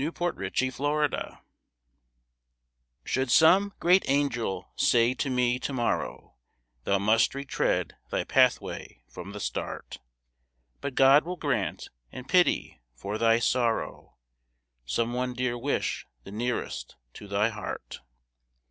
=The 0.01 0.11
Wish= 0.35 1.41
Should 3.03 3.29
some 3.29 3.71
great 3.79 4.03
angel 4.09 4.71
say 4.75 5.13
to 5.13 5.29
me 5.29 5.59
to 5.59 5.73
morrow, 5.73 6.37
"Thou 6.85 6.97
must 6.97 7.35
re 7.35 7.45
tread 7.45 7.97
thy 8.09 8.23
pathway 8.23 9.03
from 9.07 9.31
the 9.31 9.39
start, 9.39 9.99
But 10.79 10.95
God 10.95 11.23
will 11.23 11.37
grant, 11.37 11.89
in 12.11 12.25
pity, 12.25 12.81
for 12.95 13.19
thy 13.19 13.37
sorrow, 13.37 14.17
Some 14.87 15.13
one 15.13 15.35
dear 15.35 15.55
wish, 15.55 16.07
the 16.23 16.31
nearest 16.31 16.95
to 17.13 17.27
thy 17.27 17.49
heart." 17.49 17.99